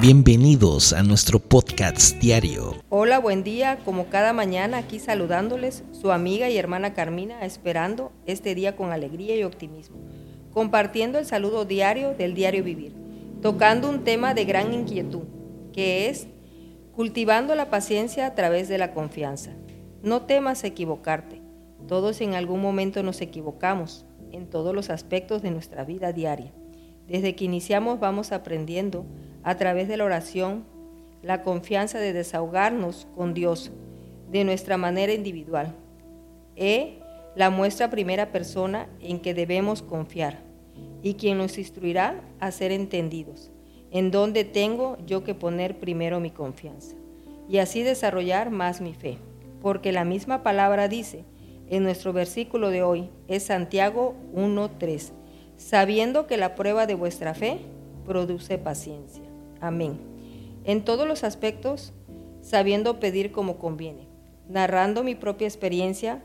[0.00, 2.74] Bienvenidos a nuestro podcast diario.
[2.88, 3.78] Hola, buen día.
[3.84, 9.36] Como cada mañana aquí saludándoles, su amiga y hermana Carmina, esperando este día con alegría
[9.36, 9.96] y optimismo,
[10.52, 12.92] compartiendo el saludo diario del diario vivir,
[13.40, 15.22] tocando un tema de gran inquietud,
[15.72, 16.26] que es
[16.94, 19.52] cultivando la paciencia a través de la confianza.
[20.02, 21.40] No temas equivocarte.
[21.86, 26.52] Todos en algún momento nos equivocamos en todos los aspectos de nuestra vida diaria.
[27.06, 29.06] Desde que iniciamos vamos aprendiendo
[29.44, 30.64] a través de la oración
[31.22, 33.70] la confianza de desahogarnos con Dios
[34.30, 35.74] de nuestra manera individual.
[36.56, 36.98] E
[37.34, 40.38] la muestra primera persona en que debemos confiar
[41.02, 43.50] y quien nos instruirá a ser entendidos,
[43.90, 46.96] en donde tengo yo que poner primero mi confianza
[47.48, 49.18] y así desarrollar más mi fe,
[49.60, 51.24] porque la misma palabra dice
[51.68, 55.12] en nuestro versículo de hoy, es Santiago 1.3,
[55.56, 57.58] sabiendo que la prueba de vuestra fe
[58.04, 59.33] produce paciencia.
[59.64, 59.98] Amén.
[60.64, 61.94] En todos los aspectos,
[62.42, 64.06] sabiendo pedir como conviene,
[64.46, 66.22] narrando mi propia experiencia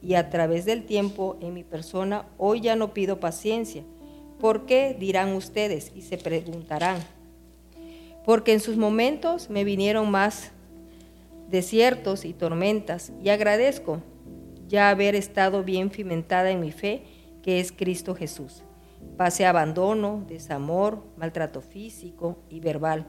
[0.00, 3.82] y a través del tiempo en mi persona, hoy ya no pido paciencia.
[4.40, 4.96] ¿Por qué?
[4.98, 6.98] dirán ustedes y se preguntarán.
[8.24, 10.52] Porque en sus momentos me vinieron más
[11.50, 14.00] desiertos y tormentas y agradezco
[14.66, 17.02] ya haber estado bien cimentada en mi fe,
[17.42, 18.62] que es Cristo Jesús.
[19.16, 23.06] Pasé abandono, desamor, maltrato físico y verbal,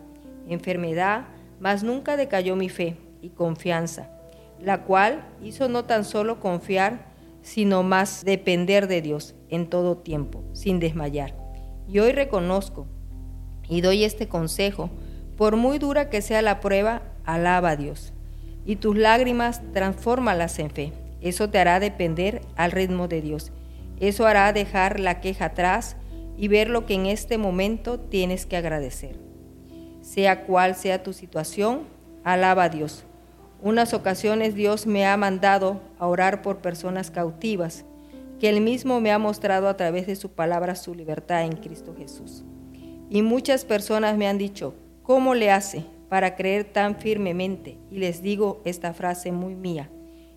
[0.47, 1.27] enfermedad,
[1.59, 4.09] mas nunca decayó mi fe y confianza,
[4.59, 7.09] la cual hizo no tan solo confiar,
[7.41, 11.35] sino más depender de Dios en todo tiempo, sin desmayar.
[11.87, 12.87] Y hoy reconozco
[13.67, 14.89] y doy este consejo,
[15.37, 18.13] por muy dura que sea la prueba, alaba a Dios.
[18.65, 20.93] Y tus lágrimas transfórmalas en fe.
[21.21, 23.51] Eso te hará depender al ritmo de Dios
[23.99, 25.97] eso hará dejar la queja atrás
[26.37, 29.19] y ver lo que en este momento tienes que agradecer.
[30.01, 31.81] Sea cual sea tu situación,
[32.23, 33.03] alaba a Dios.
[33.61, 37.83] Unas ocasiones Dios me ha mandado a orar por personas cautivas,
[38.39, 41.93] que Él mismo me ha mostrado a través de su palabra su libertad en Cristo
[41.97, 42.45] Jesús.
[43.09, 47.77] Y muchas personas me han dicho, ¿cómo le hace para creer tan firmemente?
[47.91, 49.89] Y les digo esta frase muy mía,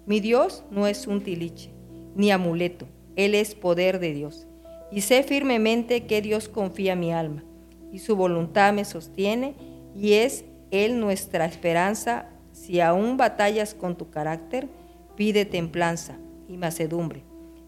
[0.05, 1.71] mi Dios no es un tiliche,
[2.17, 4.47] ni amuleto él es poder de Dios.
[4.91, 7.45] Y sé firmemente que Dios confía en mi alma
[7.93, 9.55] y su voluntad me sostiene
[9.95, 12.27] y es Él nuestra esperanza.
[12.53, 14.69] Si aún batallas con tu carácter,
[15.17, 16.17] pide templanza
[16.49, 17.23] y macedumbre.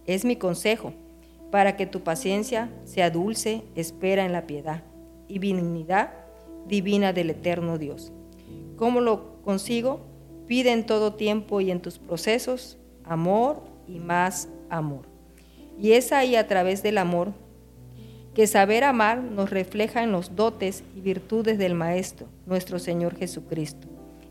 [0.07, 0.93] Es mi consejo
[1.51, 4.83] para que tu paciencia sea dulce, espera en la piedad
[5.29, 6.13] y benignidad
[6.67, 8.13] divina del eterno Dios.
[8.77, 10.01] ¿Cómo lo consigo?
[10.47, 15.14] Pide en todo tiempo y en tus procesos amor y más amor.
[15.81, 17.33] Y es ahí a través del amor
[18.35, 23.87] que saber amar nos refleja en los dotes y virtudes del Maestro, nuestro Señor Jesucristo.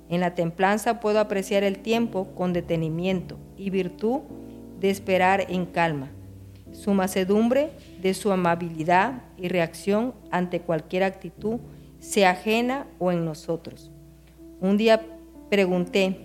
[0.10, 4.20] En la templanza puedo apreciar el tiempo con detenimiento y virtud
[4.80, 6.12] de esperar en calma.
[6.74, 7.72] Su macedumbre
[8.02, 11.60] de su amabilidad y reacción ante cualquier actitud,
[12.00, 13.90] sea ajena o en nosotros.
[14.60, 15.02] Un día
[15.50, 16.18] pregunté,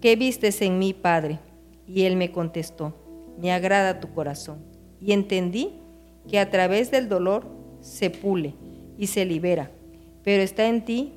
[0.00, 1.38] ¿qué vistes en mí, Padre?
[1.86, 2.94] Y él me contestó,
[3.40, 4.58] me agrada tu corazón.
[5.00, 5.72] Y entendí
[6.28, 7.46] que a través del dolor
[7.80, 8.54] se pule
[8.96, 9.70] y se libera,
[10.22, 11.12] pero está en ti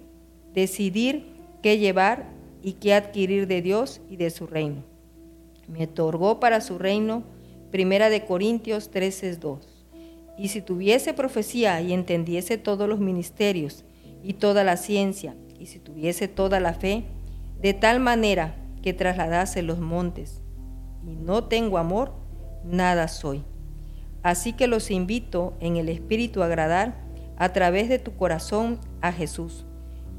[0.54, 1.26] decidir
[1.62, 2.28] qué llevar
[2.62, 4.84] y qué adquirir de Dios y de su reino.
[5.68, 7.24] Me otorgó para su reino,
[7.72, 9.60] Primera de Corintios 13:2.
[10.38, 13.84] Y si tuviese profecía y entendiese todos los ministerios
[14.24, 17.06] y toda la ciencia, y si tuviese toda la fe,
[17.62, 20.42] de tal manera que trasladase los montes,
[21.08, 22.12] y no tengo amor,
[22.64, 23.44] nada soy.
[24.24, 26.96] Así que los invito en el Espíritu a agradar
[27.38, 29.66] a través de tu corazón a Jesús,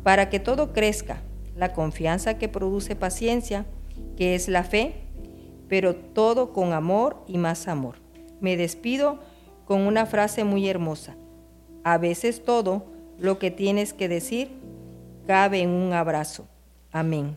[0.03, 1.22] para que todo crezca,
[1.54, 3.66] la confianza que produce paciencia,
[4.16, 4.94] que es la fe,
[5.69, 7.97] pero todo con amor y más amor.
[8.41, 9.19] Me despido
[9.66, 11.16] con una frase muy hermosa.
[11.84, 12.87] A veces todo
[13.19, 14.50] lo que tienes que decir
[15.27, 16.48] cabe en un abrazo.
[16.92, 17.36] Amén.